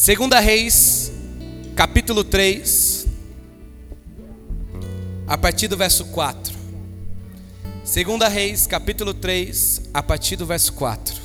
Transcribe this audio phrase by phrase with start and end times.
[0.00, 1.10] Segunda Reis,
[1.74, 3.08] capítulo 3,
[5.26, 6.54] a partir do verso 4.
[7.82, 11.20] Segunda Reis, capítulo 3, a partir do verso 4.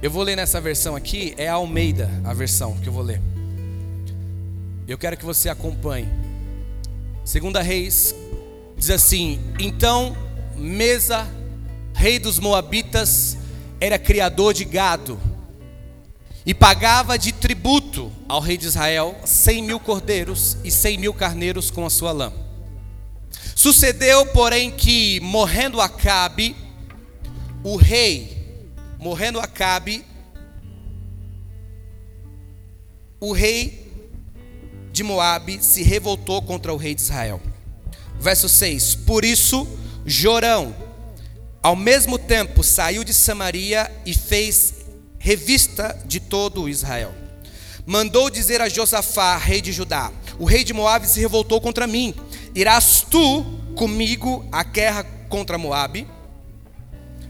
[0.00, 3.20] Eu vou ler nessa versão aqui, é a Almeida a versão que eu vou ler.
[4.88, 6.08] Eu quero que você acompanhe.
[7.26, 8.14] Segunda Reis
[8.74, 10.16] diz assim: Então
[10.56, 11.28] Mesa
[11.98, 13.36] rei dos Moabitas,
[13.80, 15.20] era criador de gado
[16.46, 21.72] e pagava de tributo ao rei de Israel cem mil cordeiros e cem mil carneiros
[21.72, 22.32] com a sua lã.
[23.56, 26.54] Sucedeu, porém, que morrendo Acabe,
[27.64, 28.70] o rei,
[29.00, 30.04] morrendo Acabe,
[33.18, 33.92] o rei
[34.92, 37.42] de Moabe se revoltou contra o rei de Israel.
[38.20, 39.66] Verso 6: Por isso,
[40.06, 40.87] Jorão,
[41.62, 44.74] ao mesmo tempo, saiu de Samaria e fez
[45.18, 47.12] revista de todo Israel.
[47.84, 52.14] Mandou dizer a Josafá, rei de Judá: O rei de Moabe se revoltou contra mim.
[52.54, 56.06] Irás tu comigo à guerra contra Moabe?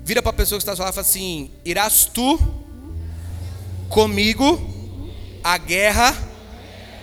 [0.04, 2.38] Vira para a pessoa que está falando e fala assim: Irás tu
[3.88, 4.60] comigo
[5.42, 6.16] à guerra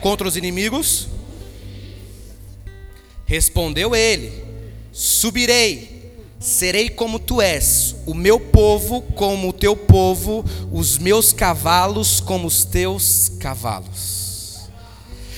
[0.02, 1.08] contra os inimigos?
[3.26, 4.32] Respondeu ele:
[4.92, 5.95] Subirei
[6.46, 12.48] Serei como tu és, o meu povo como o teu povo, os meus cavalos como
[12.48, 14.70] os teus cavalos.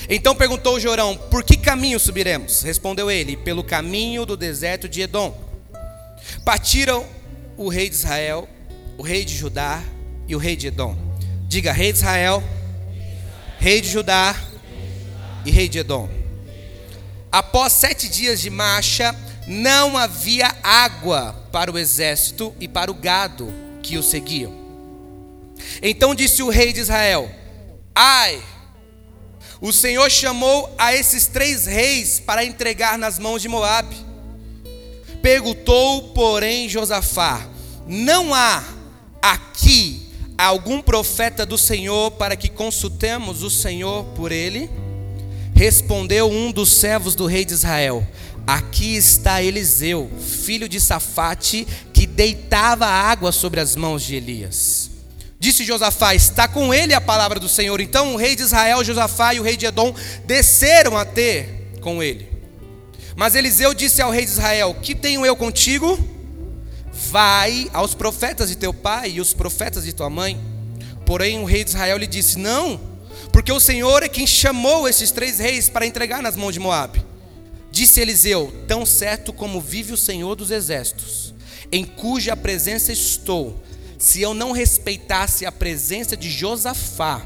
[0.06, 2.60] Então perguntou Jorão: Por que caminho subiremos?
[2.60, 5.34] Respondeu ele: Pelo caminho do deserto de Edom.
[6.44, 7.06] Partiram
[7.56, 8.46] o rei de Israel,
[8.98, 9.82] o rei de Judá
[10.28, 10.94] e o rei de Edom.
[11.48, 12.44] Diga: Rei de Israel,
[13.58, 14.36] rei de Judá
[15.46, 16.06] e rei de Edom.
[17.32, 19.16] Após sete dias de marcha,
[19.48, 24.52] não havia água para o exército e para o gado que o seguiam.
[25.82, 27.30] Então disse o rei de Israel:
[27.94, 28.40] Ai,
[29.60, 33.96] o Senhor chamou a esses três reis para entregar nas mãos de Moabe.
[35.22, 37.48] Perguntou, porém, Josafá:
[37.86, 38.62] Não há
[39.22, 44.70] aqui algum profeta do Senhor para que consultemos o Senhor por ele?
[45.54, 48.06] Respondeu um dos servos do rei de Israel:
[48.48, 54.90] Aqui está Eliseu, filho de Safate, que deitava água sobre as mãos de Elias.
[55.38, 57.78] Disse Josafá: Está com ele a palavra do Senhor.
[57.78, 59.94] Então o rei de Israel, Josafá e o rei de Edom
[60.24, 62.26] desceram a ter com ele.
[63.14, 65.98] Mas Eliseu disse ao rei de Israel: Que tenho eu contigo?
[67.10, 70.40] Vai aos profetas de teu pai e os profetas de tua mãe.
[71.04, 72.80] Porém o rei de Israel lhe disse: Não,
[73.30, 77.07] porque o Senhor é quem chamou esses três reis para entregar nas mãos de Moabe.
[77.70, 81.34] Disse Eliseu: Tão certo como vive o Senhor dos exércitos,
[81.70, 83.62] em cuja presença estou,
[83.98, 87.24] se eu não respeitasse a presença de Josafá,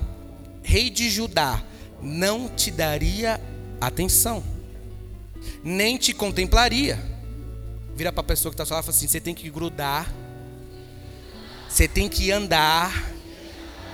[0.62, 1.62] rei de Judá,
[2.00, 3.40] não te daria
[3.80, 4.42] atenção,
[5.62, 6.98] nem te contemplaria.
[7.94, 10.12] Vira para a pessoa que está falando e fala assim: você tem que grudar,
[11.68, 13.12] você tem que andar,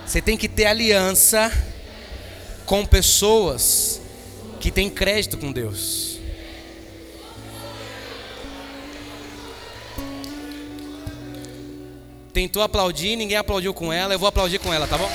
[0.07, 1.53] você tem que ter aliança
[2.65, 4.01] com pessoas
[4.61, 6.18] que têm crédito com Deus.
[12.33, 15.11] Tentou aplaudir, ninguém aplaudiu com ela, eu vou aplaudir com ela, tá bom?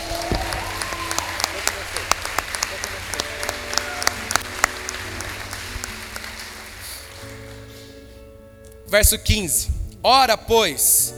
[8.87, 9.69] Verso 15:
[10.03, 11.15] Ora, pois,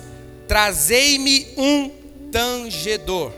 [0.47, 1.89] trazei-me um
[2.31, 3.33] tangedor.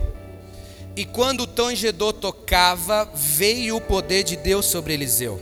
[0.95, 5.39] E quando o tangedor tocava, veio o poder de Deus sobre Eliseu.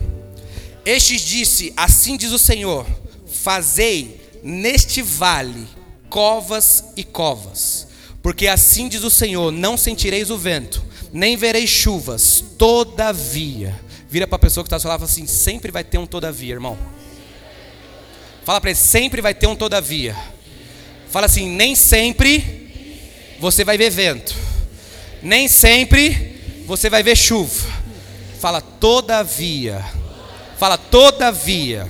[0.84, 2.86] Estes disse: Assim diz o Senhor:
[3.26, 5.66] Fazei neste vale
[6.08, 7.88] covas e covas.
[8.22, 13.80] Porque assim diz o Senhor: não sentireis o vento, nem vereis chuvas, todavia.
[14.08, 16.76] Vira para a pessoa que está falando assim: sempre vai ter um todavia, irmão.
[18.44, 20.16] Fala para ele: sempre vai ter um todavia.
[21.08, 24.34] Fala assim: nem sempre você vai ver vento,
[25.22, 27.68] nem sempre você vai ver chuva.
[28.40, 29.84] Fala todavia.
[30.58, 31.88] Fala todavia.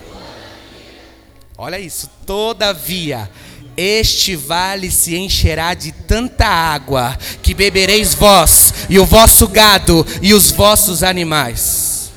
[1.57, 3.31] Olha isso, todavia
[3.77, 10.33] este vale se encherá de tanta água que bebereis vós e o vosso gado e
[10.33, 12.11] os vossos animais.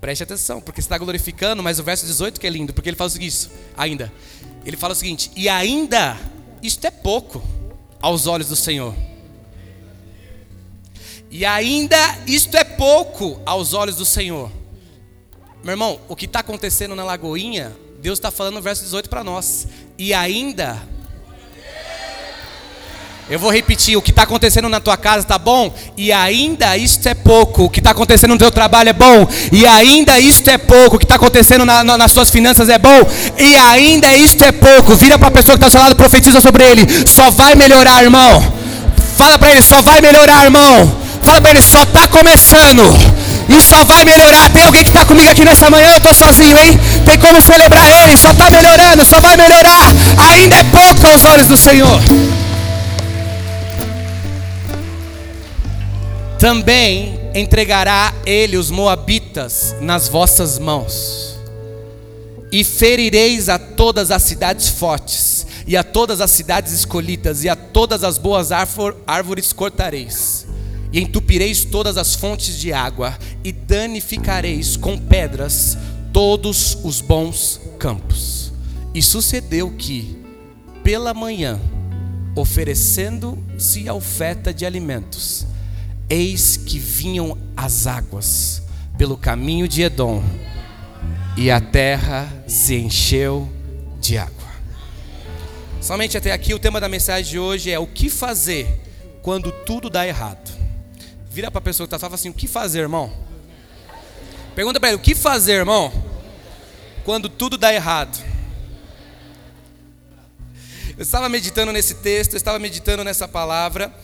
[0.00, 3.08] Preste atenção, porque está glorificando, mas o verso 18 que é lindo, porque ele fala
[3.08, 4.12] o seguinte, ainda.
[4.64, 6.16] Ele fala o seguinte: "E ainda
[6.62, 7.42] isto é pouco
[8.00, 8.94] aos olhos do Senhor".
[11.30, 11.96] E ainda
[12.26, 14.50] isto é pouco aos olhos do Senhor.
[15.62, 19.24] Meu irmão, o que está acontecendo na Lagoinha, Deus está falando no verso 18 para
[19.24, 19.66] nós
[19.98, 20.78] E ainda
[23.30, 27.06] eu vou repetir, o que está acontecendo na tua casa está bom, e ainda isto
[27.06, 27.64] é pouco.
[27.64, 30.96] O que está acontecendo no teu trabalho é bom, e ainda isto é pouco.
[30.96, 33.06] O que está acontecendo na, na, nas suas finanças é bom,
[33.36, 34.96] e ainda isto é pouco.
[34.96, 37.06] Vira para a pessoa que está ao seu lado, profetiza sobre ele.
[37.06, 38.40] Só vai melhorar, irmão.
[39.18, 40.96] Fala para ele, só vai melhorar, irmão.
[41.22, 42.82] Fala para ele, só está começando.
[43.48, 44.50] E só vai melhorar.
[44.50, 45.90] Tem alguém que está comigo aqui nessa manhã?
[45.90, 46.78] Eu estou sozinho, hein?
[47.08, 48.18] Tem como celebrar ele?
[48.18, 49.86] Só está melhorando, só vai melhorar.
[50.30, 51.98] Ainda é pouco aos olhos do Senhor.
[56.38, 61.38] Também entregará ele os moabitas nas vossas mãos,
[62.52, 67.56] e ferireis a todas as cidades fortes, e a todas as cidades escolhidas, e a
[67.56, 70.46] todas as boas árvores cortareis,
[70.92, 75.78] e entupireis todas as fontes de água, e danificareis com pedras
[76.12, 78.52] todos os bons campos.
[78.94, 80.16] E sucedeu que,
[80.82, 81.60] pela manhã,
[82.34, 85.46] oferecendo-se a oferta de alimentos,
[86.10, 88.62] Eis que vinham as águas
[88.96, 90.24] pelo caminho de Edom,
[91.36, 93.48] e a terra se encheu
[94.00, 94.48] de água.
[95.80, 98.66] Somente até aqui o tema da mensagem de hoje é o que fazer
[99.22, 100.50] quando tudo dá errado.
[101.30, 103.12] Vira para a pessoa que está falando assim: o que fazer, irmão?
[104.58, 105.92] Pergunta para ele: o que fazer, irmão?
[107.04, 108.18] Quando tudo dá errado.
[110.96, 113.94] Eu estava meditando nesse texto, eu estava meditando nessa palavra,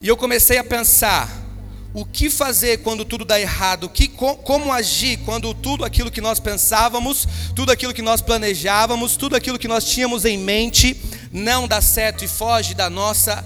[0.00, 1.30] e eu comecei a pensar
[1.92, 6.40] o que fazer quando tudo dá errado, que, como agir quando tudo aquilo que nós
[6.40, 10.98] pensávamos, tudo aquilo que nós planejávamos, tudo aquilo que nós tínhamos em mente
[11.30, 13.44] não dá certo e foge da nossa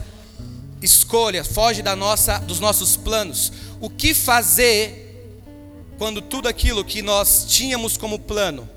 [0.80, 3.52] escolha, foge da nossa, dos nossos planos.
[3.80, 5.11] O que fazer
[6.02, 8.68] quando tudo aquilo que nós tínhamos como plano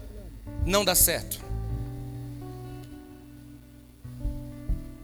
[0.63, 1.39] não dá certo?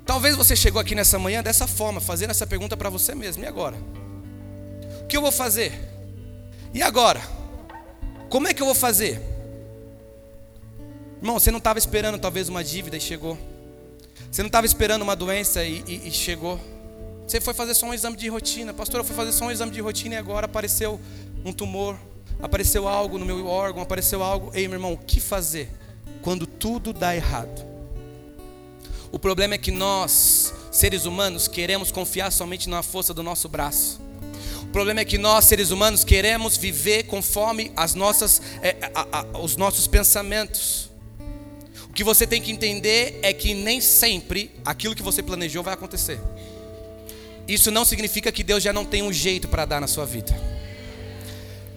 [0.05, 3.43] Talvez você chegou aqui nessa manhã dessa forma, fazendo essa pergunta para você mesmo.
[3.43, 3.75] E agora?
[5.09, 5.73] que eu vou fazer?
[6.71, 7.19] E agora?
[8.29, 9.19] Como é que eu vou fazer?
[11.17, 13.35] Irmão, você não estava esperando talvez uma dívida e chegou.
[14.31, 16.59] Você não estava esperando uma doença e, e, e, chegou.
[17.25, 18.75] Você foi fazer só um exame de rotina.
[18.75, 21.01] Pastor, eu fui fazer só um exame de rotina e agora apareceu
[21.43, 21.97] um tumor.
[22.41, 24.51] Apareceu algo no meu órgão, apareceu algo.
[24.53, 25.69] Ei, meu irmão, o que fazer
[26.21, 27.65] quando tudo dá errado?
[29.11, 33.99] O problema é que nós, seres humanos, queremos confiar somente na força do nosso braço.
[34.63, 39.39] O problema é que nós, seres humanos, queremos viver conforme as nossas, é, a, a,
[39.39, 40.89] os nossos pensamentos.
[41.89, 45.73] O que você tem que entender é que nem sempre aquilo que você planejou vai
[45.73, 46.21] acontecer.
[47.45, 50.33] Isso não significa que Deus já não tem um jeito para dar na sua vida.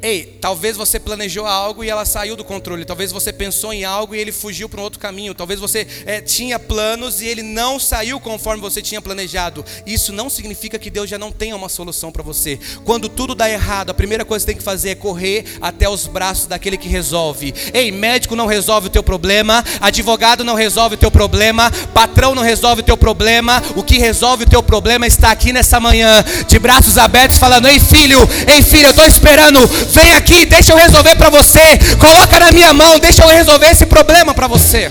[0.05, 2.85] Ei, talvez você planejou algo e ela saiu do controle.
[2.85, 5.35] Talvez você pensou em algo e ele fugiu para um outro caminho.
[5.35, 9.65] Talvez você é, tinha planos e ele não saiu conforme você tinha planejado.
[9.87, 12.61] Isso não significa que Deus já não tenha uma solução para você.
[12.85, 15.89] Quando tudo dá errado, a primeira coisa que você tem que fazer é correr até
[15.89, 17.55] os braços daquele que resolve.
[17.73, 22.43] Ei, médico não resolve o teu problema, advogado não resolve o teu problema, patrão não
[22.43, 23.63] resolve o teu problema.
[23.75, 27.81] O que resolve o teu problema está aqui nessa manhã, de braços abertos, falando: Ei,
[27.81, 29.61] filho, ei, filho, eu estou esperando
[29.95, 31.61] Vem aqui, deixa eu resolver para você.
[32.01, 34.91] Coloca na minha mão, deixa eu resolver esse problema para você.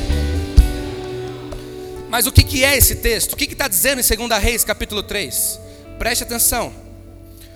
[2.10, 3.34] Mas o que, que é esse texto?
[3.34, 5.60] O que está dizendo em 2 Reis, capítulo 3?
[6.00, 6.74] Preste atenção.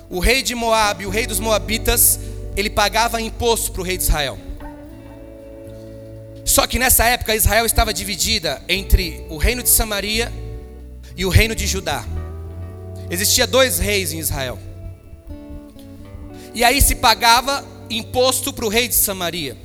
[0.09, 2.19] O rei de Moab, o rei dos Moabitas,
[2.57, 4.37] ele pagava imposto para o rei de Israel.
[6.43, 10.33] Só que nessa época Israel estava dividida entre o reino de Samaria
[11.15, 12.03] e o reino de Judá.
[13.09, 14.59] Existia dois reis em Israel.
[16.53, 19.57] E aí se pagava imposto para o rei de Samaria.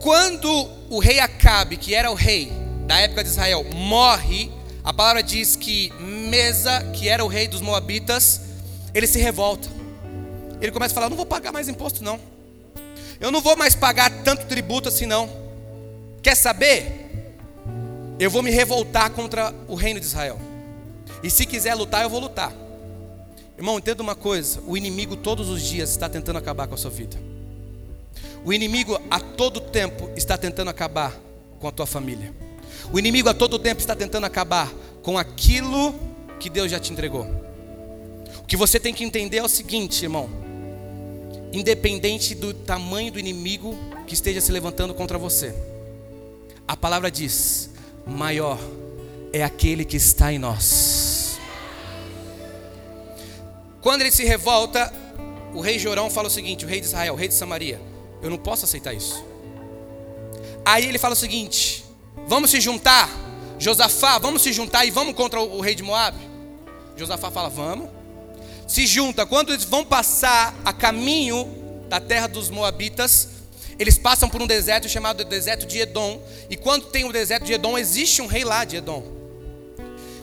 [0.00, 2.52] Quando o rei Acabe, que era o rei
[2.86, 4.50] da época de Israel, morre,
[4.82, 8.40] a palavra diz que Mesa, que era o rei dos Moabitas,
[8.92, 9.68] ele se revolta.
[10.60, 12.18] Ele começa a falar: não vou pagar mais imposto, não.
[13.20, 15.30] Eu não vou mais pagar tanto tributo assim, não.
[16.20, 17.34] Quer saber?
[18.18, 20.38] Eu vou me revoltar contra o reino de Israel.
[21.22, 22.52] E se quiser lutar, eu vou lutar.
[23.62, 26.90] Irmão, entenda uma coisa: o inimigo todos os dias está tentando acabar com a sua
[26.90, 27.16] vida.
[28.44, 31.16] O inimigo a todo tempo está tentando acabar
[31.60, 32.34] com a tua família.
[32.92, 34.68] O inimigo a todo tempo está tentando acabar
[35.04, 35.94] com aquilo
[36.40, 37.24] que Deus já te entregou.
[38.38, 40.28] O que você tem que entender é o seguinte, irmão:
[41.52, 43.78] independente do tamanho do inimigo
[44.08, 45.54] que esteja se levantando contra você,
[46.66, 47.70] a palavra diz:
[48.04, 48.58] maior
[49.32, 51.01] é aquele que está em nós
[53.82, 54.92] quando ele se revolta,
[55.52, 57.80] o rei Jorão fala o seguinte: o rei de Israel, o rei de Samaria,
[58.22, 59.22] eu não posso aceitar isso.
[60.64, 61.84] Aí ele fala o seguinte:
[62.26, 63.10] Vamos se juntar?
[63.58, 66.16] Josafá, vamos se juntar e vamos contra o rei de Moab?
[66.96, 67.90] Josafá fala: Vamos.
[68.68, 69.26] Se junta.
[69.26, 71.46] Quando eles vão passar a caminho
[71.88, 73.28] da terra dos Moabitas,
[73.78, 76.22] eles passam por um deserto chamado deserto de Edom.
[76.48, 79.21] E quando tem o deserto de Edom, existe um rei lá de Edom.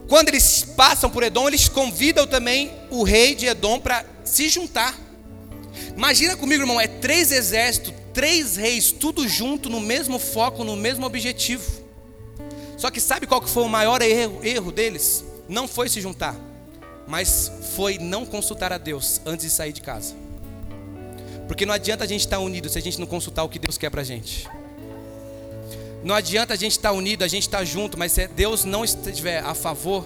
[0.09, 4.97] Quando eles passam por Edom, eles convidam também o rei de Edom para se juntar.
[5.95, 11.05] Imagina comigo, irmão, é três exércitos, três reis, tudo junto, no mesmo foco, no mesmo
[11.05, 11.63] objetivo.
[12.75, 15.23] Só que sabe qual que foi o maior erro, erro deles?
[15.47, 16.35] Não foi se juntar,
[17.07, 20.15] mas foi não consultar a Deus antes de sair de casa.
[21.47, 23.77] Porque não adianta a gente estar unido se a gente não consultar o que Deus
[23.77, 24.47] quer para a gente.
[26.03, 29.43] Não adianta a gente estar unido, a gente estar junto, mas se Deus não estiver
[29.43, 30.05] a favor,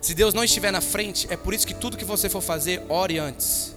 [0.00, 2.82] se Deus não estiver na frente, é por isso que tudo que você for fazer,
[2.88, 3.74] ore antes.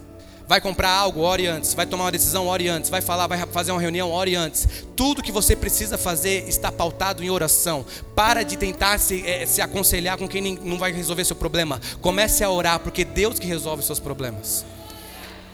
[0.50, 1.74] Vai comprar algo, ore antes.
[1.74, 2.90] Vai tomar uma decisão, ore antes.
[2.90, 4.66] Vai falar, vai fazer uma reunião, ore antes.
[4.96, 7.86] Tudo que você precisa fazer está pautado em oração.
[8.16, 11.80] Para de tentar se, é, se aconselhar com quem não vai resolver seu problema.
[12.00, 14.64] Comece a orar, porque é Deus que resolve seus problemas.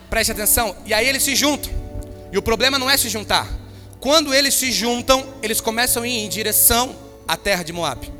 [0.09, 0.75] Preste atenção.
[0.83, 1.71] E aí eles se juntam.
[2.31, 3.47] E o problema não é se juntar.
[3.99, 6.95] Quando eles se juntam, eles começam a ir em direção
[7.27, 8.11] à terra de Moab.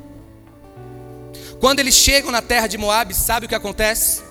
[1.60, 4.22] Quando eles chegam na terra de Moab, sabe o que acontece?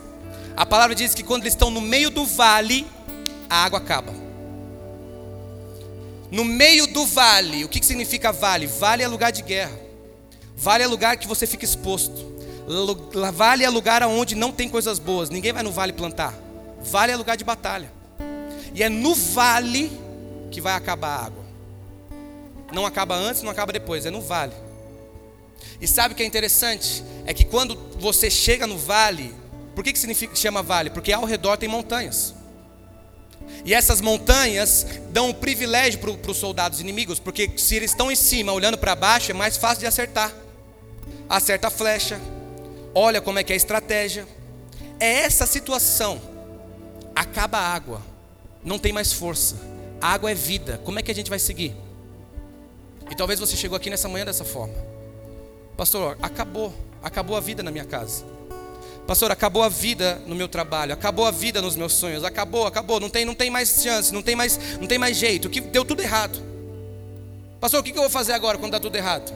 [0.56, 2.86] A palavra diz que quando eles estão no meio do vale,
[3.48, 4.12] a água acaba.
[6.30, 8.66] No meio do vale, o que, significa vale?
[8.66, 9.78] Vale é lugar de guerra.
[10.56, 12.34] Vale é lugar que você fica exposto.
[13.34, 15.30] Vale é lugar onde não tem coisas boas.
[15.30, 16.34] Ninguém vai no vale plantar.
[16.80, 17.92] Vale é lugar de batalha.
[18.74, 20.05] E é no vale
[20.50, 21.44] que vai acabar a água.
[22.72, 24.54] Não acaba antes, não acaba depois, é no vale.
[25.80, 27.04] E sabe o que é interessante?
[27.24, 29.34] É que quando você chega no vale,
[29.74, 30.90] por que, que significa chama vale?
[30.90, 32.34] Porque ao redor tem montanhas.
[33.64, 38.16] E essas montanhas dão um privilégio para os soldados inimigos, porque se eles estão em
[38.16, 40.32] cima olhando para baixo, é mais fácil de acertar.
[41.28, 42.20] Acerta a flecha,
[42.94, 44.26] olha como é que é a estratégia.
[44.98, 46.20] É essa situação.
[47.14, 48.02] Acaba a água,
[48.64, 49.56] não tem mais força.
[50.00, 50.80] A água é vida.
[50.84, 51.74] Como é que a gente vai seguir?
[53.10, 54.74] E talvez você chegou aqui nessa manhã dessa forma.
[55.76, 58.24] Pastor, acabou, acabou a vida na minha casa.
[59.06, 62.98] Pastor, acabou a vida no meu trabalho, acabou a vida nos meus sonhos, acabou, acabou,
[62.98, 65.84] não tem, não tem mais chance, não tem mais, não tem mais jeito, que deu
[65.84, 66.42] tudo errado.
[67.60, 69.32] Pastor, o que eu vou fazer agora quando dá tudo errado?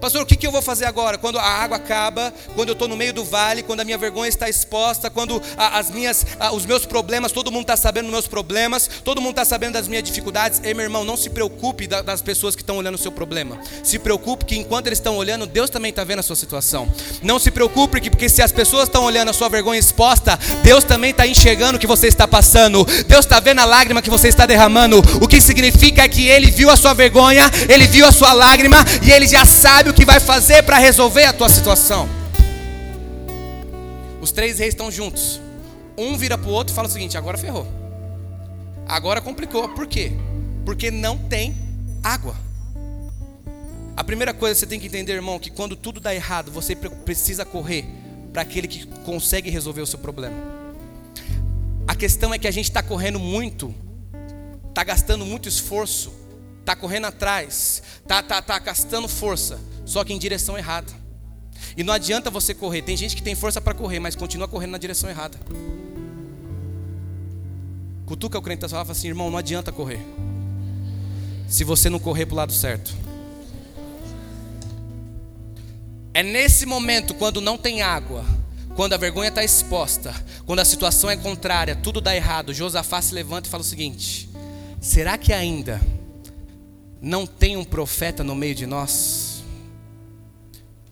[0.00, 1.18] Pastor, o que, eu vou fazer agora?
[1.18, 4.28] Quando a água acaba, quando eu estou no meio do vale, quando a minha vergonha
[4.28, 8.88] está exposta, quando as minhas, os meus problemas, todo mundo está sabendo dos meus problemas,
[9.04, 10.60] todo mundo está sabendo das minhas dificuldades.
[10.62, 13.58] Ei, meu irmão, não se preocupe da, das pessoas que estão olhando o seu problema.
[13.82, 16.88] Se preocupe que enquanto eles estão olhando, Deus também está vendo a sua situação.
[17.22, 20.84] Não se preocupe que, porque se as pessoas estão olhando a sua vergonha exposta, Deus
[20.84, 22.84] também está enxergando o que você está passando.
[23.06, 24.98] Deus está vendo a lágrima que você está derramando.
[25.20, 28.84] O que significa é que Ele viu a sua vergonha, Ele viu a sua lágrima
[29.02, 32.08] e Ele já sabe sabe o que vai fazer para resolver a tua situação.
[34.22, 35.38] Os três reis estão juntos.
[35.98, 37.66] Um vira para o outro e fala o seguinte: agora ferrou.
[38.88, 39.68] Agora complicou.
[39.68, 40.12] Por quê?
[40.64, 41.54] Porque não tem
[42.02, 42.34] água.
[43.94, 46.74] A primeira coisa que você tem que entender, irmão, que quando tudo dá errado, você
[46.74, 47.84] precisa correr
[48.32, 50.36] para aquele que consegue resolver o seu problema.
[51.86, 53.74] A questão é que a gente está correndo muito,
[54.70, 56.14] está gastando muito esforço,
[56.66, 60.92] está correndo atrás, está tá, tá gastando força só que em direção errada.
[61.76, 62.82] E não adianta você correr.
[62.82, 65.38] Tem gente que tem força para correr, mas continua correndo na direção errada.
[68.04, 70.00] Cutuca o crente e fala assim, irmão, não adianta correr.
[71.48, 72.92] Se você não correr para o lado certo.
[76.12, 78.24] É nesse momento, quando não tem água,
[78.74, 80.12] quando a vergonha está exposta,
[80.44, 84.28] quando a situação é contrária, tudo dá errado, Josafá se levanta e fala o seguinte:
[84.80, 85.80] será que ainda
[87.06, 89.35] não tem um profeta no meio de nós?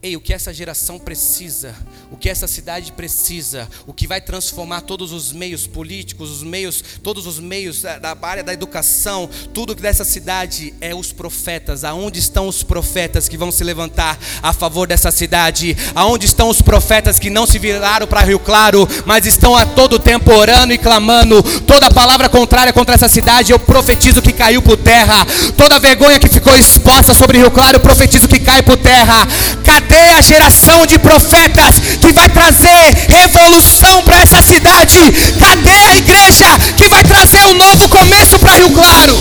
[0.04, 1.74] Ei, o que essa geração precisa,
[2.10, 6.84] o que essa cidade precisa, o que vai transformar todos os meios políticos, os meios,
[7.02, 11.84] todos os meios da, da área da educação, tudo dessa cidade é os profetas.
[11.84, 15.74] Aonde estão os profetas que vão se levantar a favor dessa cidade?
[15.94, 19.98] Aonde estão os profetas que não se viraram para Rio Claro, mas estão a todo
[19.98, 21.42] tempo orando e clamando?
[21.62, 25.24] Toda palavra contrária contra essa cidade, eu profetizo que caiu por terra.
[25.56, 29.26] Toda vergonha que ficou exposta sobre Rio Claro, eu profetizo que cai por terra.
[29.64, 34.98] Cadê Cadê a geração de profetas que vai trazer revolução para essa cidade?
[35.38, 36.46] Cadê a igreja
[36.76, 39.14] que vai trazer um novo começo para Rio Claro?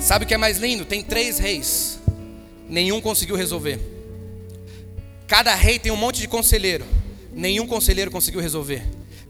[0.00, 0.84] Sabe o que é mais lindo?
[0.84, 2.00] Tem três reis,
[2.68, 3.78] nenhum conseguiu resolver.
[5.28, 6.84] Cada rei tem um monte de conselheiro,
[7.32, 8.82] nenhum conselheiro conseguiu resolver.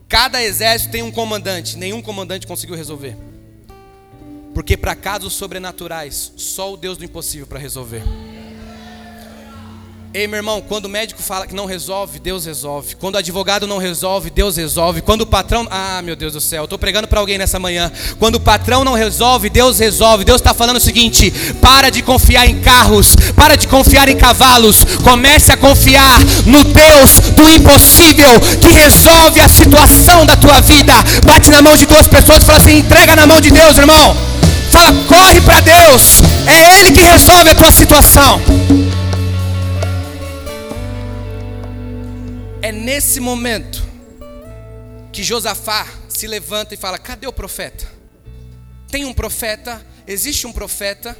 [0.09, 3.17] Cada exército tem um comandante, nenhum comandante conseguiu resolver.
[4.55, 8.03] Porque para casos sobrenaturais, só o Deus do impossível para resolver.
[10.16, 12.94] Ei, meu irmão, quando o médico fala que não resolve, Deus resolve.
[12.94, 15.02] Quando o advogado não resolve, Deus resolve.
[15.02, 15.68] Quando o patrão.
[15.70, 17.92] Ah, meu Deus do céu, eu estou pregando para alguém nessa manhã.
[18.18, 20.25] Quando o patrão não resolve, Deus resolve.
[20.25, 21.30] Deus está falando o seguinte:
[21.61, 24.82] para de confiar em carros, para de confiar em cavalos.
[25.04, 30.94] Comece a confiar no Deus do impossível que resolve a situação da tua vida.
[31.26, 34.16] Bate na mão de duas pessoas e fala assim: entrega na mão de Deus, irmão.
[34.70, 36.23] Fala, corre para Deus.
[36.46, 38.40] É Ele que resolve a tua situação.
[42.66, 43.80] É nesse momento
[45.12, 47.88] que Josafá se levanta e fala: Cadê o profeta?
[48.90, 51.16] Tem um profeta, existe um profeta.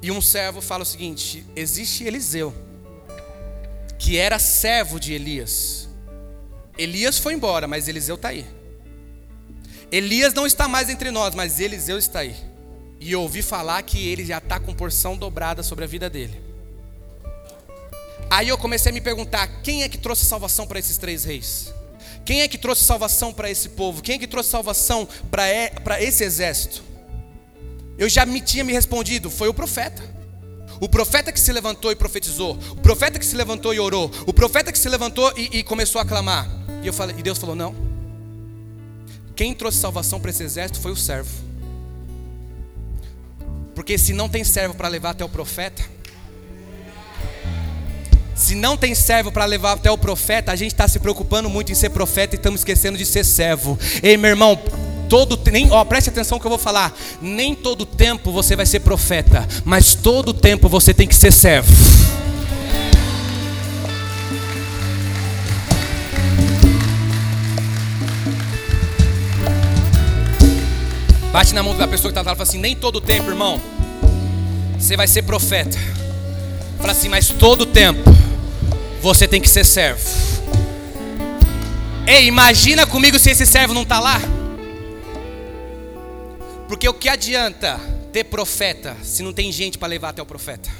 [0.00, 2.54] E um servo fala o seguinte: Existe Eliseu,
[3.98, 5.90] que era servo de Elias.
[6.78, 8.46] Elias foi embora, mas Eliseu está aí.
[9.92, 12.34] Elias não está mais entre nós, mas Eliseu está aí.
[12.98, 16.53] E eu ouvi falar que ele já está com porção dobrada sobre a vida dele.
[18.34, 21.72] Aí eu comecei a me perguntar: quem é que trouxe salvação para esses três reis?
[22.24, 24.02] Quem é que trouxe salvação para esse povo?
[24.02, 26.82] Quem é que trouxe salvação para esse exército?
[27.96, 30.02] Eu já me tinha me respondido: foi o profeta.
[30.80, 34.32] O profeta que se levantou e profetizou, o profeta que se levantou e orou, o
[34.32, 36.48] profeta que se levantou e, e começou a clamar.
[36.82, 37.72] E, eu falei, e Deus falou: não.
[39.36, 41.30] Quem trouxe salvação para esse exército foi o servo.
[43.76, 45.84] Porque se não tem servo para levar até o profeta,
[48.54, 51.72] se não tem servo para levar até o profeta, a gente está se preocupando muito
[51.72, 53.76] em ser profeta e estamos esquecendo de ser servo.
[54.00, 54.56] Ei, meu irmão,
[55.08, 56.96] todo nem, ó, preste atenção que eu vou falar.
[57.20, 61.68] Nem todo tempo você vai ser profeta, mas todo tempo você tem que ser servo.
[71.32, 73.60] Bate na mão da pessoa que está lá e fala assim: nem todo tempo, irmão,
[74.78, 75.76] você vai ser profeta.
[76.78, 78.14] Fala assim, mas todo tempo
[79.04, 80.00] você tem que ser servo.
[82.06, 84.18] Ei, imagina comigo se esse servo não está lá.
[86.66, 87.78] Porque o que adianta
[88.14, 90.70] ter profeta se não tem gente para levar até o profeta?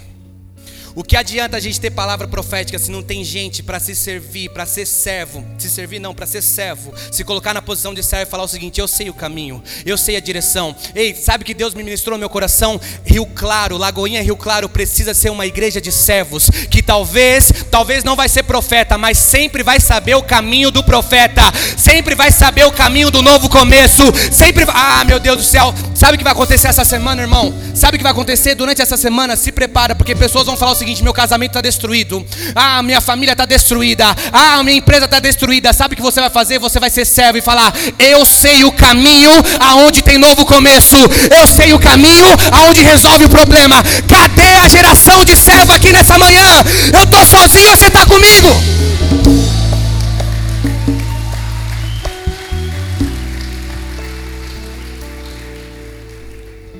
[0.96, 4.50] O que adianta a gente ter palavra profética se não tem gente para se servir,
[4.50, 5.44] para ser servo?
[5.58, 6.94] Se servir não, para ser servo.
[7.10, 9.98] Se colocar na posição de servo e falar o seguinte: eu sei o caminho, eu
[9.98, 10.74] sei a direção.
[10.94, 12.80] Ei, sabe que Deus me ministrou no meu coração?
[13.04, 18.14] Rio Claro, Lagoinha Rio Claro precisa ser uma igreja de servos que talvez, talvez não
[18.14, 21.42] vai ser profeta, mas sempre vai saber o caminho do profeta,
[21.76, 25.74] sempre vai saber o caminho do novo começo, sempre Ah, meu Deus do céu.
[25.92, 27.52] Sabe o que vai acontecer essa semana, irmão?
[27.74, 29.36] Sabe o que vai acontecer durante essa semana?
[29.36, 33.32] Se prepara, porque pessoas vão falar o seguinte: meu casamento está destruído, ah, minha família
[33.32, 35.72] está destruída, ah, minha empresa está destruída.
[35.72, 36.58] Sabe o que você vai fazer?
[36.58, 41.46] Você vai ser servo e falar: Eu sei o caminho aonde tem novo começo, eu
[41.46, 43.76] sei o caminho aonde resolve o problema.
[44.08, 46.46] Cadê a geração de servo aqui nessa manhã?
[46.92, 48.48] Eu estou sozinho, você está comigo?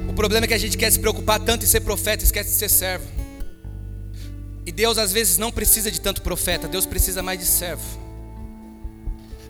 [0.09, 2.57] O problema é que a gente quer se preocupar tanto em ser profeta, esquece de
[2.57, 3.24] ser servo.
[4.67, 7.85] E Deus às vezes não precisa de tanto profeta, Deus precisa mais de servo.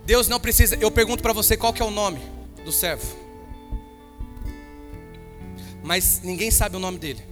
[0.04, 0.76] Deus não precisa.
[0.76, 2.20] Eu pergunto para você qual que é o nome
[2.64, 3.06] do servo.
[5.82, 7.22] Mas ninguém sabe o nome dele.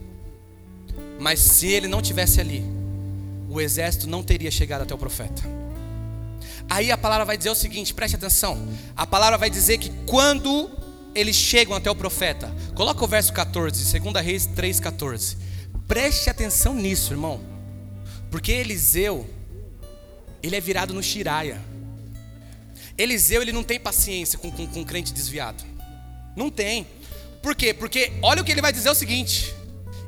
[1.19, 2.65] Mas se ele não tivesse ali,
[3.49, 5.43] o exército não teria chegado até o profeta.
[6.69, 8.69] Aí a palavra vai dizer o seguinte, preste atenção.
[8.97, 10.71] A palavra vai dizer que quando
[11.15, 15.37] eles chegam até o profeta, coloca o verso 14, 2 Reis 3,14.
[15.87, 17.52] Preste atenção nisso, irmão.
[18.33, 19.29] Porque Eliseu,
[20.43, 21.63] ele é virado no Shiraia.
[22.97, 25.63] Eliseu, ele não tem paciência com, com, com crente desviado.
[26.35, 26.87] Não tem.
[27.43, 27.75] Por quê?
[27.75, 29.55] Porque olha o que ele vai dizer o seguinte: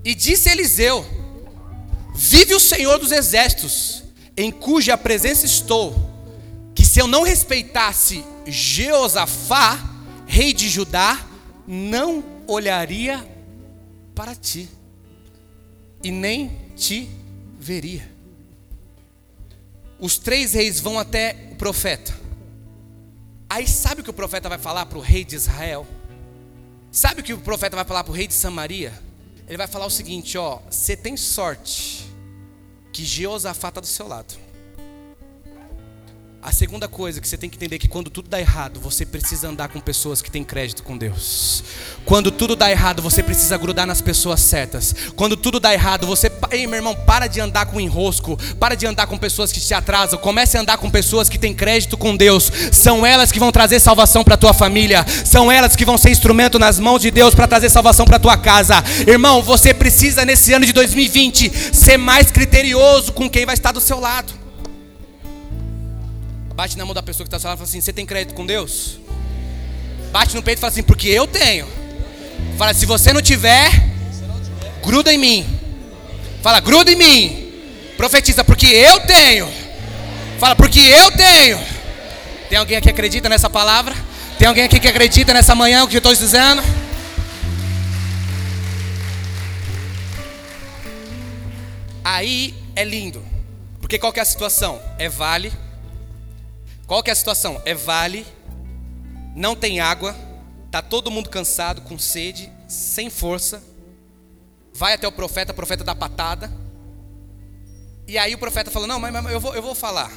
[0.03, 1.05] E disse Eliseu:
[2.15, 4.03] Vive o Senhor dos exércitos,
[4.35, 5.95] em cuja presença estou,
[6.75, 9.79] que se eu não respeitasse Jeosafá,
[10.27, 11.27] rei de Judá,
[11.67, 13.23] não olharia
[14.15, 14.67] para ti,
[16.03, 17.07] e nem te
[17.61, 18.14] veria
[19.99, 22.15] os três reis vão até o profeta.
[23.49, 25.87] Aí sabe o que o profeta vai falar para o rei de Israel?
[26.91, 28.93] Sabe o que o profeta vai falar para o rei de Samaria?
[29.47, 32.05] Ele vai falar o seguinte: ó, você tem sorte
[32.93, 34.35] que Jeosafá está do seu lado.
[36.45, 39.07] A segunda coisa que você tem que entender é que quando tudo dá errado, você
[39.07, 41.65] precisa andar com pessoas que têm crédito com Deus.
[42.05, 44.95] Quando tudo dá errado, você precisa grudar nas pessoas certas.
[45.17, 48.39] Quando tudo dá errado, você Ei, meu irmão, para de andar com enrosco.
[48.59, 50.19] Para de andar com pessoas que te atrasam.
[50.19, 52.51] Comece a andar com pessoas que têm crédito com Deus.
[52.73, 55.05] São elas que vão trazer salvação para tua família.
[55.25, 58.37] São elas que vão ser instrumento nas mãos de Deus para trazer salvação para tua
[58.37, 58.83] casa.
[59.07, 63.81] Irmão, você precisa nesse ano de 2020 ser mais criterioso com quem vai estar do
[63.81, 64.33] seu lado.
[66.55, 68.47] Bate na mão da pessoa que está falando e fala assim: Você tem crédito com
[68.47, 68.99] Deus?
[70.13, 71.67] Bate no peito e fala assim: Porque eu tenho.
[72.57, 73.71] Fala: Se você não tiver,
[74.85, 75.64] gruda em mim.
[76.45, 77.53] Fala: Gruda em mim.
[77.97, 79.51] Profetiza: Porque eu tenho.
[80.39, 81.59] Fala: Porque eu tenho.
[82.51, 83.97] Tem alguém aqui que acredita nessa palavra?
[84.39, 86.63] Tem alguém aqui que acredita nessa manhã o que eu estou dizendo?
[92.05, 93.25] Aí é lindo.
[93.81, 94.79] Porque qual que é a situação?
[94.99, 95.51] É vale.
[96.87, 97.63] Qual que é a situação?
[97.65, 98.27] É vale.
[99.35, 100.15] Não tem água.
[100.71, 103.63] Tá todo mundo cansado, com sede, sem força.
[104.75, 106.53] Vai até o profeta, o profeta dá patada.
[108.07, 110.11] E aí o profeta falou: Não, mas, mas eu, vou, eu vou falar.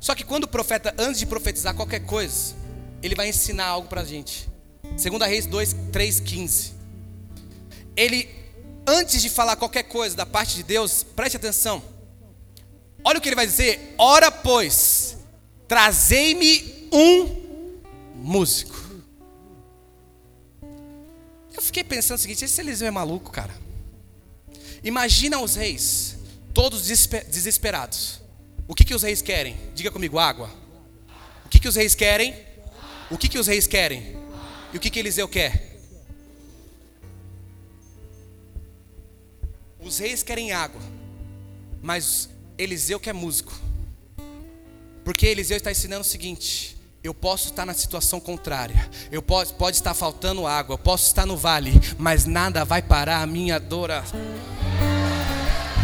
[0.00, 2.54] Só que quando o profeta, antes de profetizar qualquer coisa,
[3.02, 4.48] ele vai ensinar algo para a gente.
[4.96, 6.74] Segunda Reis 2, 3, 15.
[7.96, 8.28] Ele
[8.86, 11.82] antes de falar qualquer coisa da parte de Deus, preste atenção.
[13.04, 15.16] Olha o que ele vai dizer: Ora, pois,
[15.68, 17.36] trazei-me um
[18.14, 18.74] músico.
[21.54, 23.65] Eu fiquei pensando o seguinte: esse Eliseu é maluco, cara.
[24.86, 26.16] Imagina os reis,
[26.54, 28.20] todos desesperados.
[28.68, 29.56] O que, que os reis querem?
[29.74, 30.48] Diga comigo: água.
[31.44, 32.36] O que, que os reis querem?
[33.10, 34.16] O que, que os reis querem?
[34.72, 35.76] E o que, que Eliseu quer?
[39.80, 40.80] Os reis querem água,
[41.82, 43.52] mas Eliseu quer músico.
[45.04, 49.78] Porque Eliseu está ensinando o seguinte: eu posso estar na situação contrária, eu posso, pode
[49.78, 54.55] estar faltando água, eu posso estar no vale, mas nada vai parar a minha adoração.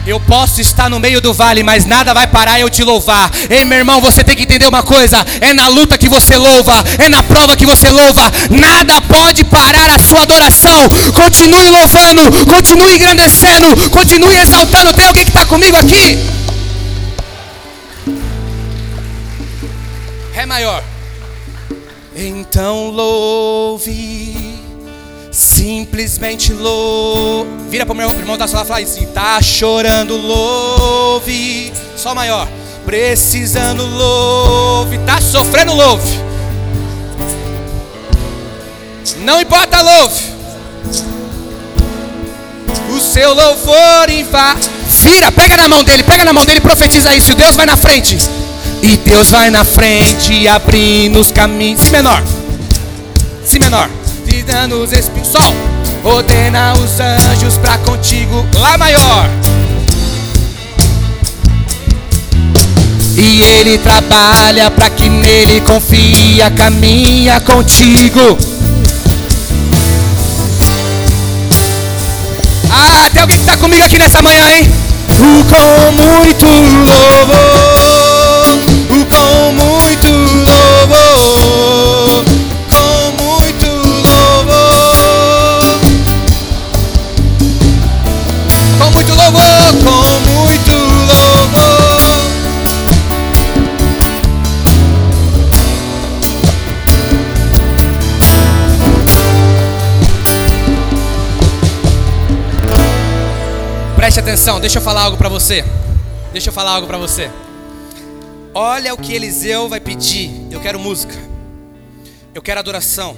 [0.04, 3.30] Eu posso estar no meio do vale, mas nada vai parar eu te louvar.
[3.48, 6.72] Ei, meu irmão, você tem que entender uma coisa: é na luta que você louva,
[6.98, 8.22] é na prova que você louva.
[8.50, 10.88] Nada pode parar a sua adoração.
[11.14, 14.92] Continue louvando, continue engrandecendo, continue exaltando.
[14.92, 16.18] Tem alguém que está comigo aqui?
[20.32, 20.82] Ré maior.
[22.16, 24.41] Então louve.
[25.32, 27.48] Simplesmente louve.
[27.70, 31.72] Vira para o meu irmão da sala e fala assim: tá chorando, louve.
[31.96, 32.46] Só maior.
[32.84, 34.98] Precisando, louve.
[34.98, 36.20] Tá sofrendo, louve.
[39.24, 40.22] Não importa, louve.
[42.94, 44.68] O seu louvor invade.
[45.02, 47.34] Vira, pega na mão dele, pega na mão dele, profetiza isso.
[47.34, 48.18] Deus vai na frente.
[48.82, 51.80] E Deus vai na frente, abrindo os caminhos.
[51.80, 52.22] Si menor.
[53.46, 54.01] Si menor
[54.42, 55.28] dando os espinhos.
[55.28, 55.54] Sol,
[56.04, 58.46] ordena os anjos pra contigo.
[58.58, 59.28] Lá maior.
[63.16, 68.38] E ele trabalha para que nele confia, caminha contigo.
[72.70, 74.72] Ah, tem alguém que está comigo aqui nessa manhã, hein?
[75.48, 77.81] Com muito louvor,
[104.12, 105.64] Preste atenção, deixa eu falar algo para você.
[106.34, 107.30] Deixa eu falar algo para você.
[108.52, 110.30] Olha o que Eliseu vai pedir.
[110.50, 111.14] Eu quero música.
[112.34, 113.16] Eu quero adoração.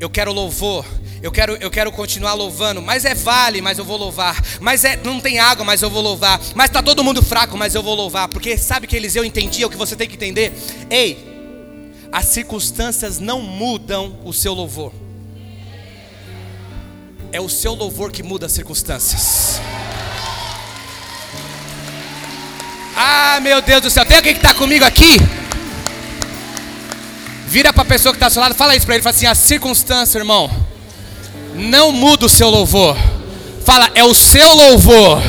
[0.00, 0.84] Eu quero louvor.
[1.22, 4.36] Eu quero, eu quero continuar louvando, mas é vale, mas eu vou louvar.
[4.58, 6.40] Mas é, não tem água, mas eu vou louvar.
[6.56, 8.26] Mas está todo mundo fraco, mas eu vou louvar.
[8.26, 10.52] Porque sabe que Eliseu entendia o que você tem que entender?
[10.90, 11.24] Ei,
[12.10, 14.92] as circunstâncias não mudam o seu louvor.
[17.32, 19.60] É o seu louvor que muda as circunstâncias.
[22.96, 25.16] Ah, meu Deus do céu, tem alguém que está comigo aqui?
[27.46, 29.26] Vira para a pessoa que está ao seu lado, fala isso para ele, fala assim:
[29.26, 30.50] a circunstância, irmão
[31.54, 32.96] não muda o seu louvor.
[33.64, 35.22] Fala, é o seu louvor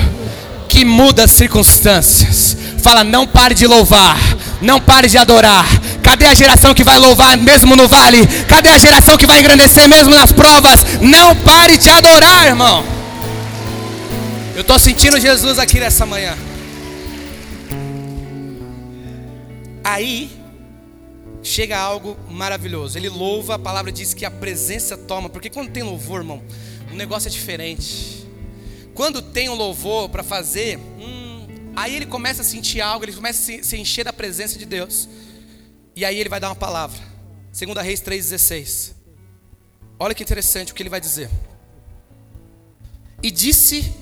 [0.67, 2.55] que muda as circunstâncias.
[2.81, 4.17] Fala, não pare de louvar,
[4.61, 5.65] não pare de adorar.
[6.11, 8.27] Cadê a geração que vai louvar mesmo no vale?
[8.45, 10.83] Cadê a geração que vai engrandecer mesmo nas provas?
[10.99, 12.83] Não pare de adorar, irmão.
[14.53, 16.37] Eu estou sentindo Jesus aqui nessa manhã.
[19.85, 20.29] Aí,
[21.41, 22.97] chega algo maravilhoso.
[22.97, 26.41] Ele louva, a palavra diz que a presença toma, porque quando tem louvor, irmão,
[26.91, 28.27] o negócio é diferente.
[28.93, 33.39] quando tem um louvor para fazer, hum, aí ele começa a sentir algo, ele começa
[33.49, 35.07] a se, encher da presença de Deus.
[35.95, 36.99] E aí ele vai dar uma palavra.
[37.57, 38.93] 2 Reis 3,16.
[39.99, 41.29] Olha que interessante o que ele vai dizer.
[43.21, 43.93] E disse: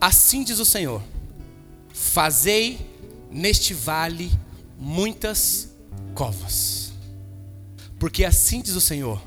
[0.00, 1.02] Assim diz o Senhor:
[1.92, 2.78] Fazei
[3.30, 4.30] neste vale
[4.78, 5.70] muitas
[6.14, 6.92] covas.
[7.98, 9.22] Porque assim diz o Senhor: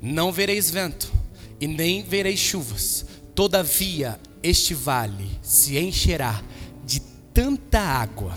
[0.00, 1.12] Não vereis vento,
[1.60, 6.42] e nem vereis chuvas, todavia este vale se encherá
[6.84, 7.00] de
[7.32, 8.36] tanta água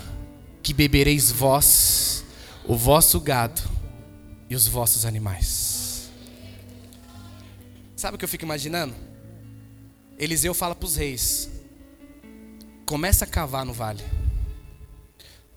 [0.62, 2.24] que bebereis vós,
[2.68, 3.62] o vosso gado
[4.50, 6.10] e os vossos animais.
[7.94, 8.94] Sabe o que eu fico imaginando?
[10.18, 11.48] Eliseu fala para os reis:
[12.84, 14.02] começa a cavar no vale.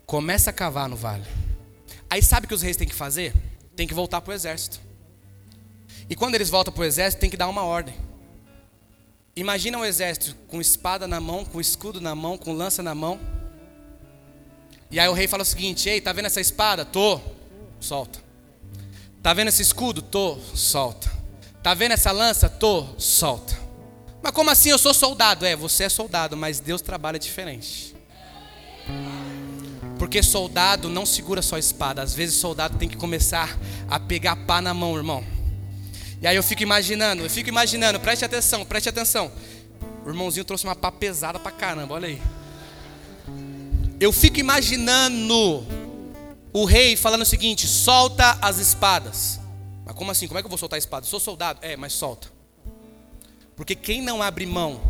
[0.06, 1.26] Começa a cavar no vale.
[2.08, 3.32] Aí sabe o que os reis têm que fazer?
[3.76, 4.80] Tem que voltar para o exército.
[6.08, 7.94] E quando eles voltam para o exército, tem que dar uma ordem.
[9.36, 13.20] Imagina um exército com espada na mão, com escudo na mão, com lança na mão.
[14.90, 16.84] E aí o rei fala o seguinte: Ei, tá vendo essa espada?
[16.84, 17.20] Tô.
[17.78, 18.18] Solta.
[19.22, 20.02] Tá vendo esse escudo?
[20.02, 20.38] Tô.
[20.54, 21.10] Solta.
[21.62, 22.48] Tá vendo essa lança?
[22.48, 22.86] Tô.
[22.98, 23.58] Solta.
[24.22, 25.46] Mas como assim eu sou soldado?
[25.46, 27.94] É, você é soldado, mas Deus trabalha diferente.
[29.98, 32.02] Porque soldado não segura só espada.
[32.02, 35.24] Às vezes soldado tem que começar a pegar pá na mão, irmão.
[36.20, 39.32] E aí eu fico imaginando, eu fico imaginando, preste atenção, preste atenção.
[40.04, 42.20] O irmãozinho trouxe uma pá pesada pra caramba, olha aí.
[44.00, 45.62] Eu fico imaginando
[46.54, 49.38] o rei falando o seguinte: solta as espadas.
[49.84, 50.26] Mas como assim?
[50.26, 51.04] Como é que eu vou soltar a espada?
[51.04, 51.58] Sou soldado?
[51.60, 52.28] É, mas solta.
[53.54, 54.80] Porque quem não abre mão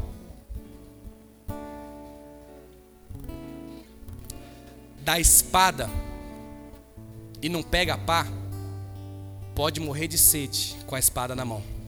[5.01, 5.91] da espada
[7.43, 8.29] e não pega a pá,
[9.57, 11.80] pode morrer de sede com a espada na mão.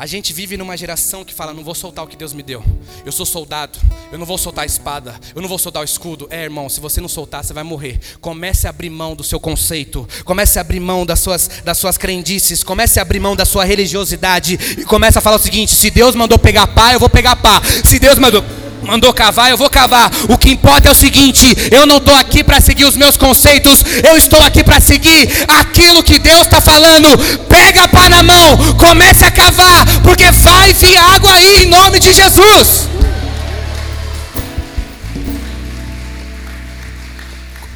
[0.00, 2.64] A gente vive numa geração que fala: não vou soltar o que Deus me deu.
[3.04, 3.78] Eu sou soldado,
[4.10, 6.26] eu não vou soltar a espada, eu não vou soltar o escudo.
[6.30, 8.00] É, irmão, se você não soltar, você vai morrer.
[8.18, 11.98] Comece a abrir mão do seu conceito, comece a abrir mão das suas, das suas
[11.98, 15.90] crendices, comece a abrir mão da sua religiosidade e comece a falar o seguinte: se
[15.90, 17.60] Deus mandou pegar pá, eu vou pegar pá.
[17.84, 18.42] Se Deus mandou
[18.82, 20.10] mandou cavar, eu vou cavar.
[20.28, 23.82] O que importa é o seguinte: eu não estou aqui para seguir os meus conceitos,
[24.08, 27.08] eu estou aqui para seguir aquilo que Deus está falando.
[27.48, 32.00] Pega a pá na mão, comece a cavar, porque vai vir água aí em nome
[32.00, 32.88] de Jesus.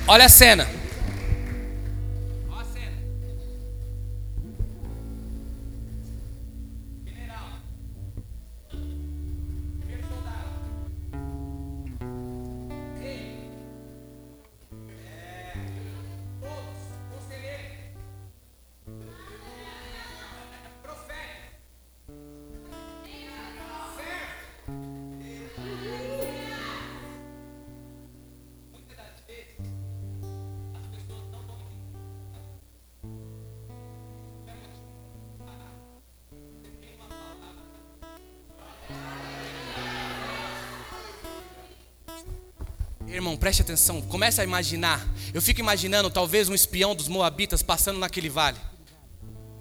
[0.07, 0.84] Olha a cena.
[43.45, 45.07] Preste atenção, comece a imaginar.
[45.35, 48.57] Eu fico imaginando talvez um espião dos Moabitas passando naquele vale.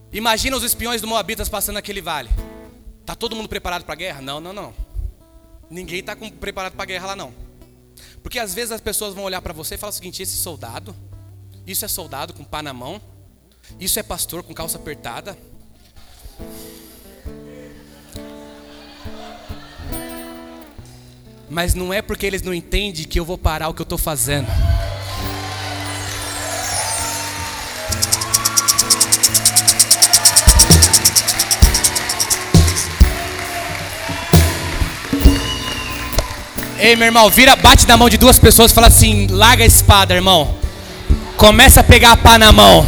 [0.10, 2.30] Imagina os espiões dos Moabitas passando naquele vale.
[3.06, 4.22] Tá todo mundo preparado para a guerra?
[4.22, 4.74] Não, não, não.
[5.70, 7.34] Ninguém está preparado para a guerra lá não.
[8.22, 10.96] Porque às vezes as pessoas vão olhar para você e falar o seguinte: esse soldado,
[11.68, 13.02] isso é soldado com pá na mão,
[13.82, 15.38] isso é pastor com calça apertada.
[21.54, 23.98] Mas não é porque eles não entendem que eu vou parar o que eu estou
[23.98, 24.48] fazendo.
[36.80, 39.68] Ei, meu irmão, vira, bate na mão de duas pessoas e fala assim: larga a
[39.68, 40.56] espada, irmão.
[41.38, 42.84] Começa a pegar a pá na mão.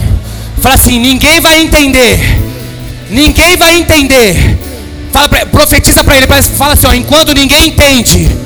[0.60, 2.18] Fala assim: ninguém vai entender.
[3.12, 4.58] Ninguém vai entender.
[5.14, 6.26] Fala profetiza para ele,
[6.58, 8.45] fala assim: ó, enquanto ninguém entende,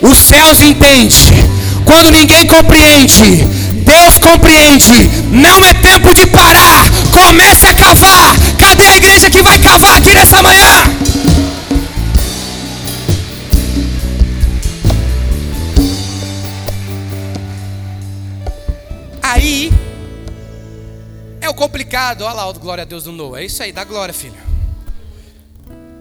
[0.00, 1.56] os céus entendem.
[1.84, 3.44] Quando ninguém compreende,
[3.84, 5.08] Deus compreende.
[5.30, 6.90] Não é tempo de parar.
[7.12, 8.36] Comece a cavar.
[8.58, 10.82] Cadê a igreja que vai cavar aqui nessa manhã?
[19.22, 19.72] Aí
[21.40, 22.22] é o complicado.
[22.22, 23.40] Olha lá o glória a Deus do Noah.
[23.40, 24.34] É isso aí, dá glória, filho.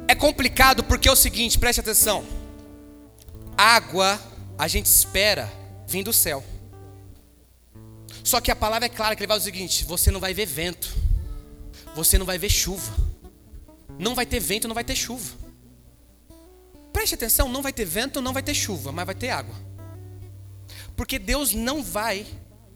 [0.08, 2.24] É complicado porque é o seguinte, preste atenção.
[3.58, 4.20] Água
[4.58, 5.52] a gente espera
[5.88, 6.44] vir do céu.
[8.24, 10.34] Só que a palavra é clara que ele vai dizer o seguinte: você não vai
[10.34, 10.96] ver vento,
[11.96, 12.94] você não vai ver chuva,
[14.00, 15.34] não vai ter vento, não vai ter chuva.
[16.92, 19.56] preste atenção, não vai ter vento, não vai ter chuva, mas vai ter água.
[20.96, 22.26] Porque Deus não vai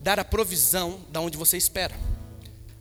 [0.02, 1.96] dar a provisão da onde você espera.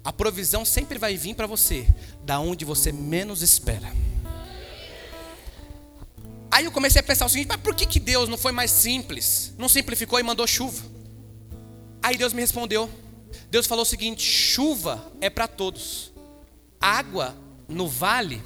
[0.04, 1.86] A provisão sempre vai vir para você
[2.24, 3.92] da onde você menos espera.
[6.50, 8.70] Aí eu comecei a pensar o seguinte: mas por que, que Deus não foi mais
[8.70, 9.54] simples?
[9.58, 10.82] Não simplificou e mandou chuva?
[12.02, 12.90] Aí Deus me respondeu.
[13.50, 16.12] Deus falou o seguinte: chuva é para todos,
[16.80, 17.36] água
[17.68, 18.42] no vale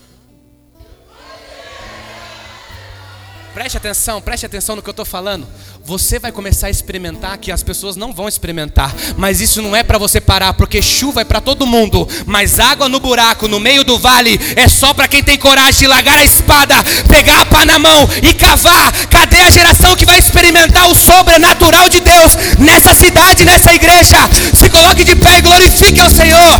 [3.54, 5.46] Preste atenção, preste atenção no que eu estou falando.
[5.84, 9.82] Você vai começar a experimentar que as pessoas não vão experimentar, mas isso não é
[9.82, 13.84] para você parar, porque chuva é para todo mundo, mas água no buraco, no meio
[13.84, 17.66] do vale, é só para quem tem coragem de largar a espada, pegar a pá
[17.66, 18.90] na mão e cavar.
[19.08, 24.16] Cadê a geração que vai experimentar o sobrenatural de Deus nessa cidade, nessa igreja?
[24.54, 26.58] Se coloque de pé e glorifique ao Senhor.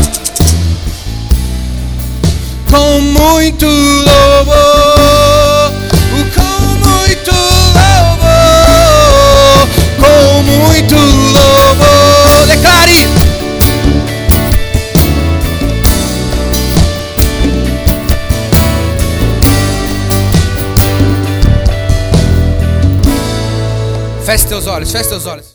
[2.69, 5.32] Com muito louvor
[7.75, 12.47] louvor, com muito louvor.
[12.47, 12.93] Declare.
[24.25, 25.52] Feche teus olhos, feche teus olhos.